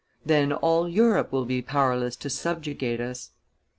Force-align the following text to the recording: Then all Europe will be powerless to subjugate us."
Then 0.25 0.51
all 0.51 0.89
Europe 0.89 1.31
will 1.31 1.45
be 1.45 1.61
powerless 1.61 2.15
to 2.15 2.29
subjugate 2.31 2.99
us." 2.99 3.29